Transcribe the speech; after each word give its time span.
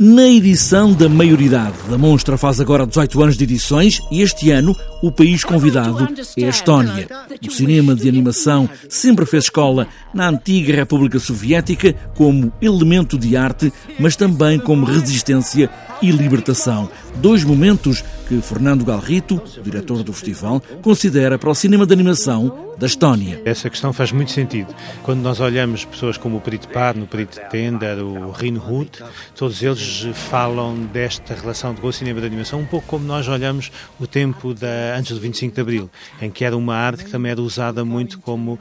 Na 0.00 0.26
edição 0.26 0.92
da 0.92 1.08
maioridade, 1.08 1.76
a 1.88 1.96
Monstra 1.96 2.36
faz 2.36 2.60
agora 2.60 2.84
18 2.84 3.22
anos 3.22 3.36
de 3.36 3.44
edições 3.44 4.00
e 4.10 4.22
este 4.22 4.50
ano 4.50 4.76
o 5.00 5.12
país 5.12 5.44
convidado 5.44 6.08
é 6.36 6.46
a 6.46 6.48
Estónia. 6.48 7.06
O 7.46 7.48
cinema 7.48 7.94
de 7.94 8.08
animação 8.08 8.68
sempre 8.88 9.24
fez 9.24 9.44
escola 9.44 9.86
na 10.12 10.28
antiga 10.28 10.74
República 10.74 11.20
Soviética 11.20 11.92
como 12.16 12.52
elemento 12.60 13.16
de 13.16 13.36
arte, 13.36 13.72
mas 13.96 14.16
também 14.16 14.58
como 14.58 14.84
resistência 14.84 15.70
e 16.02 16.10
libertação. 16.10 16.90
Dois 17.18 17.44
momentos 17.44 18.02
que 18.26 18.40
Fernando 18.40 18.84
Galrito, 18.84 19.40
diretor 19.62 20.02
do 20.02 20.12
festival, 20.12 20.62
considera 20.82 21.38
para 21.38 21.50
o 21.50 21.54
cinema 21.54 21.86
de 21.86 21.92
animação 21.92 22.64
da 22.78 22.86
Estónia. 22.86 23.40
Essa 23.44 23.70
questão 23.70 23.92
faz 23.92 24.12
muito 24.12 24.32
sentido. 24.32 24.74
Quando 25.02 25.20
nós 25.20 25.40
olhamos 25.40 25.84
pessoas 25.84 26.16
como 26.16 26.38
o 26.38 26.40
Perito 26.40 26.68
Par, 26.68 26.96
o 26.96 27.06
Perito 27.06 27.40
Tender, 27.50 27.98
o 27.98 28.30
Rin 28.30 28.56
Hut, 28.56 29.02
todos 29.34 29.62
eles 29.62 30.06
falam 30.14 30.76
desta 30.92 31.34
relação 31.34 31.74
com 31.74 31.86
o 31.86 31.92
cinema 31.92 32.20
de 32.20 32.26
animação, 32.26 32.60
um 32.60 32.66
pouco 32.66 32.86
como 32.86 33.04
nós 33.04 33.28
olhamos 33.28 33.70
o 34.00 34.06
tempo 34.06 34.54
da, 34.54 34.96
antes 34.96 35.12
do 35.12 35.20
25 35.20 35.54
de 35.54 35.60
Abril, 35.60 35.90
em 36.20 36.30
que 36.30 36.44
era 36.44 36.56
uma 36.56 36.74
arte 36.74 37.04
que 37.04 37.10
também 37.10 37.32
era 37.32 37.40
usada 37.40 37.84
muito 37.84 38.18
como 38.18 38.54
uh, 38.54 38.58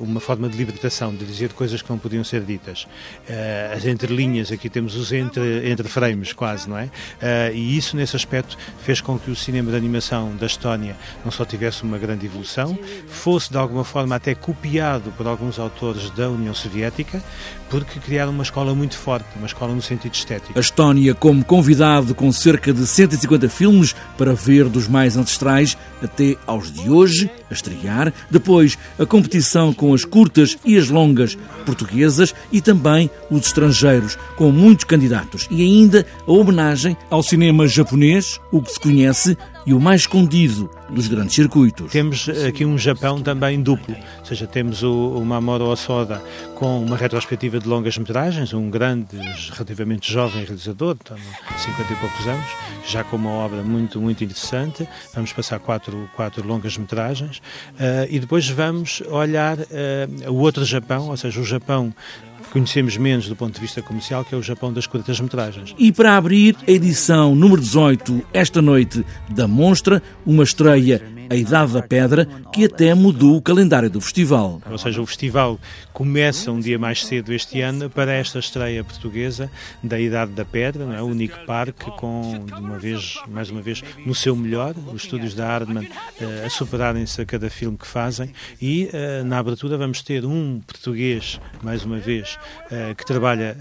uma 0.00 0.20
forma 0.20 0.48
de 0.48 0.56
libertação, 0.56 1.14
de 1.14 1.24
dizer 1.24 1.52
coisas 1.52 1.80
que 1.80 1.90
não 1.90 1.98
podiam 1.98 2.24
ser 2.24 2.42
ditas. 2.42 2.84
Uh, 3.28 3.76
as 3.76 3.86
entrelinhas, 3.86 4.52
aqui 4.52 4.68
temos 4.68 4.94
os 4.94 5.12
entre, 5.12 5.68
entre 5.70 5.88
frames 5.88 6.32
quase, 6.32 6.68
não 6.68 6.78
é? 6.78 6.84
Uh, 6.84 7.54
e 7.54 7.76
isso, 7.76 7.96
nesse 7.96 8.16
aspecto, 8.16 8.56
fez 8.88 9.02
com 9.02 9.18
que 9.18 9.30
o 9.30 9.36
cinema 9.36 9.70
de 9.70 9.76
animação 9.76 10.34
da 10.36 10.46
Estónia 10.46 10.96
não 11.22 11.30
só 11.30 11.44
tivesse 11.44 11.82
uma 11.82 11.98
grande 11.98 12.24
evolução, 12.24 12.78
fosse 13.06 13.50
de 13.50 13.58
alguma 13.58 13.84
forma 13.84 14.16
até 14.16 14.34
copiado 14.34 15.12
por 15.14 15.26
alguns 15.26 15.58
autores 15.58 16.08
da 16.08 16.30
União 16.30 16.54
Soviética, 16.54 17.22
porque 17.68 18.00
criaram 18.00 18.32
uma 18.32 18.42
escola 18.42 18.74
muito 18.74 18.96
forte, 18.96 19.26
uma 19.36 19.46
escola 19.46 19.74
no 19.74 19.82
sentido 19.82 20.14
estético. 20.14 20.58
A 20.58 20.60
Estónia 20.60 21.14
como 21.14 21.44
convidado 21.44 22.14
com 22.14 22.32
cerca 22.32 22.72
de 22.72 22.86
150 22.86 23.50
filmes 23.50 23.94
para 24.16 24.32
ver 24.32 24.70
dos 24.70 24.88
mais 24.88 25.18
ancestrais 25.18 25.76
até 26.02 26.36
aos 26.46 26.72
de 26.72 26.88
hoje, 26.88 27.30
a 27.50 27.54
estrear, 27.54 28.12
depois 28.30 28.78
a 28.98 29.04
competição 29.04 29.74
com 29.74 29.92
as 29.92 30.04
curtas 30.04 30.56
e 30.64 30.78
as 30.78 30.88
longas 30.88 31.36
portuguesas 31.66 32.34
e 32.50 32.62
também 32.62 33.10
os 33.30 33.46
estrangeiros, 33.46 34.16
com 34.36 34.50
muitos 34.50 34.84
candidatos, 34.84 35.46
e 35.50 35.60
ainda 35.62 36.06
a 36.26 36.32
homenagem 36.32 36.96
ao 37.10 37.22
cinema 37.22 37.66
japonês, 37.66 38.40
o 38.50 38.62
que 38.62 38.70
conhece 38.78 39.36
e 39.66 39.74
o 39.74 39.80
mais 39.80 40.02
escondido 40.02 40.70
dos 40.90 41.08
grandes 41.08 41.34
circuitos. 41.34 41.90
Temos 41.92 42.28
aqui 42.46 42.64
um 42.64 42.78
Japão 42.78 43.20
também 43.20 43.62
duplo, 43.62 43.94
ou 44.18 44.24
seja, 44.24 44.46
temos 44.46 44.82
o, 44.82 45.10
o 45.10 45.24
Mamoru 45.24 45.66
Osoda 45.66 46.22
com 46.54 46.82
uma 46.82 46.96
retrospectiva 46.96 47.58
de 47.58 47.68
longas 47.68 47.96
metragens, 47.98 48.52
um 48.52 48.70
grande, 48.70 49.16
relativamente 49.52 50.10
jovem 50.12 50.44
realizador, 50.44 50.96
50 51.04 51.92
e 51.92 51.96
poucos 51.96 52.26
anos, 52.26 52.46
já 52.86 53.04
com 53.04 53.16
uma 53.16 53.30
obra 53.30 53.62
muito, 53.62 54.00
muito 54.00 54.24
interessante. 54.24 54.88
Vamos 55.14 55.32
passar 55.32 55.58
quatro, 55.58 56.08
quatro 56.16 56.46
longas 56.46 56.76
metragens 56.76 57.38
uh, 57.38 58.06
e 58.08 58.18
depois 58.18 58.48
vamos 58.48 59.02
olhar 59.10 59.58
uh, 59.58 60.30
o 60.30 60.36
outro 60.36 60.64
Japão, 60.64 61.08
ou 61.08 61.16
seja, 61.16 61.40
o 61.40 61.44
Japão 61.44 61.94
conhecemos 62.48 62.96
menos 62.96 63.28
do 63.28 63.36
ponto 63.36 63.54
de 63.54 63.60
vista 63.60 63.82
comercial, 63.82 64.24
que 64.24 64.34
é 64.34 64.38
o 64.38 64.42
Japão 64.42 64.72
das 64.72 64.86
curtas-metragens. 64.86 65.74
E 65.78 65.92
para 65.92 66.16
abrir 66.16 66.56
a 66.66 66.70
edição 66.70 67.34
número 67.34 67.60
18, 67.60 68.26
esta 68.32 68.60
noite, 68.62 69.04
da 69.28 69.46
Monstra, 69.48 70.02
uma 70.24 70.44
estreia 70.44 71.02
a 71.30 71.34
Idade 71.34 71.72
da 71.72 71.82
Pedra, 71.82 72.26
que 72.52 72.64
até 72.64 72.94
mudou 72.94 73.36
o 73.36 73.42
calendário 73.42 73.90
do 73.90 74.00
festival. 74.00 74.60
Ou 74.70 74.78
seja, 74.78 75.00
o 75.00 75.06
festival 75.06 75.58
começa 75.92 76.50
um 76.50 76.60
dia 76.60 76.78
mais 76.78 77.04
cedo 77.04 77.32
este 77.32 77.60
ano 77.60 77.90
para 77.90 78.12
esta 78.12 78.38
estreia 78.38 78.84
portuguesa 78.84 79.50
da 79.82 79.98
Idade 79.98 80.32
da 80.32 80.44
Pedra, 80.44 80.86
não 80.86 80.94
é? 80.94 81.02
o 81.02 81.06
único 81.06 81.38
parque 81.44 81.90
com, 81.92 82.44
de 82.44 82.52
uma 82.54 82.78
vez, 82.78 83.20
mais 83.28 83.50
uma 83.50 83.60
vez, 83.60 83.82
no 84.06 84.14
seu 84.14 84.34
melhor, 84.36 84.74
os 84.92 85.02
estúdios 85.02 85.34
da 85.34 85.46
Hardman 85.46 85.84
uh, 85.86 86.46
a 86.46 86.50
superarem-se 86.50 87.20
a 87.20 87.26
cada 87.26 87.50
filme 87.50 87.76
que 87.76 87.86
fazem 87.86 88.32
e 88.60 88.88
uh, 88.92 89.24
na 89.24 89.38
abertura 89.38 89.76
vamos 89.76 90.02
ter 90.02 90.24
um 90.24 90.60
português, 90.66 91.40
mais 91.62 91.84
uma 91.84 91.98
vez, 91.98 92.38
uh, 92.66 92.94
que 92.94 93.04
trabalha 93.04 93.56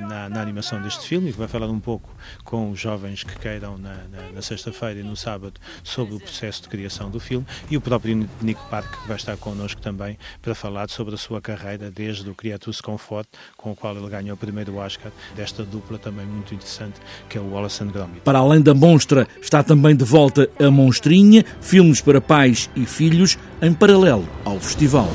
na, 0.00 0.28
na, 0.28 0.40
animação 0.40 0.80
deste 0.80 1.06
filme 1.06 1.30
e 1.30 1.32
que 1.32 1.38
vai 1.38 1.48
falar 1.48 1.68
um 1.68 1.80
pouco 1.80 2.14
com 2.44 2.70
os 2.70 2.80
jovens 2.80 3.22
que 3.22 3.38
queiram 3.38 3.78
na, 3.78 3.94
na, 4.10 4.32
na 4.34 4.42
sexta-feira 4.42 5.00
e 5.00 5.02
no 5.02 5.16
sábado 5.16 5.60
sobre 5.82 6.14
o 6.14 6.20
processo 6.20 6.62
de 6.62 6.68
criação 6.68 7.10
do 7.12 7.20
filme 7.20 7.46
e 7.70 7.76
o 7.76 7.80
próprio 7.80 8.28
Nick 8.40 8.60
Park 8.70 9.06
vai 9.06 9.16
estar 9.16 9.36
connosco 9.36 9.80
também 9.80 10.18
para 10.40 10.54
falar 10.54 10.88
sobre 10.90 11.14
a 11.14 11.18
sua 11.18 11.40
carreira 11.40 11.90
desde 11.90 12.28
o 12.28 12.34
Criatus 12.34 12.80
Comfort, 12.80 13.28
com 13.56 13.72
o 13.72 13.76
qual 13.76 13.96
ele 13.96 14.08
ganhou 14.08 14.34
o 14.34 14.36
primeiro 14.36 14.76
Oscar 14.76 15.12
desta 15.36 15.62
dupla 15.64 15.98
também 15.98 16.26
muito 16.26 16.54
interessante 16.54 17.00
que 17.28 17.38
é 17.38 17.40
o 17.40 17.52
Wallace 17.52 17.82
and 17.84 17.88
Gromit. 17.88 18.20
Para 18.20 18.38
além 18.38 18.60
da 18.60 18.74
monstra, 18.74 19.28
está 19.40 19.62
também 19.62 19.94
de 19.94 20.04
volta 20.04 20.48
a 20.58 20.70
Monstrinha, 20.70 21.44
filmes 21.60 22.00
para 22.00 22.20
pais 22.20 22.70
e 22.74 22.86
filhos 22.86 23.38
em 23.60 23.72
paralelo 23.72 24.28
ao 24.44 24.58
festival. 24.58 25.08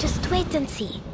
Just 0.00 0.30
wait 0.30 0.54
and 0.54 0.66
see. 0.66 1.09